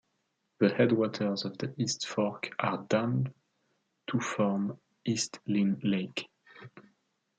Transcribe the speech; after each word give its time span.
The 0.59 0.73
headwaters 0.73 1.45
of 1.45 1.59
the 1.59 1.75
East 1.77 2.07
Fork 2.07 2.55
are 2.57 2.79
dammed 2.89 3.35
to 4.07 4.19
form 4.19 4.79
East 5.05 5.39
Lynn 5.45 5.79
Lake. 5.83 6.27